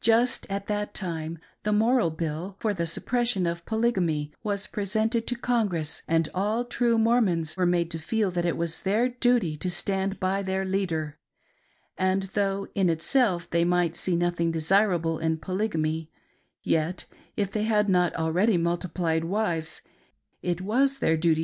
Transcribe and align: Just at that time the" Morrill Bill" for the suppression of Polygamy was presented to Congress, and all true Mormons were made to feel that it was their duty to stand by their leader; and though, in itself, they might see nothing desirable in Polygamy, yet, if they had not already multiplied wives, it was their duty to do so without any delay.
Just 0.00 0.46
at 0.48 0.68
that 0.68 0.94
time 0.94 1.40
the" 1.64 1.72
Morrill 1.82 2.10
Bill" 2.12 2.54
for 2.60 2.72
the 2.72 2.86
suppression 2.86 3.48
of 3.48 3.66
Polygamy 3.66 4.30
was 4.44 4.68
presented 4.68 5.26
to 5.26 5.34
Congress, 5.34 6.02
and 6.06 6.28
all 6.32 6.64
true 6.64 6.96
Mormons 6.96 7.56
were 7.56 7.66
made 7.66 7.90
to 7.90 7.98
feel 7.98 8.30
that 8.30 8.44
it 8.44 8.56
was 8.56 8.82
their 8.82 9.08
duty 9.08 9.56
to 9.56 9.68
stand 9.68 10.20
by 10.20 10.44
their 10.44 10.64
leader; 10.64 11.18
and 11.98 12.22
though, 12.34 12.68
in 12.76 12.88
itself, 12.88 13.50
they 13.50 13.64
might 13.64 13.96
see 13.96 14.14
nothing 14.14 14.52
desirable 14.52 15.18
in 15.18 15.36
Polygamy, 15.36 16.12
yet, 16.62 17.06
if 17.36 17.50
they 17.50 17.64
had 17.64 17.88
not 17.88 18.14
already 18.14 18.56
multiplied 18.56 19.24
wives, 19.24 19.82
it 20.42 20.60
was 20.60 21.00
their 21.00 21.16
duty 21.16 21.18
to 21.18 21.18
do 21.18 21.18
so 21.18 21.18
without 21.18 21.26
any 21.28 21.34
delay. 21.34 21.38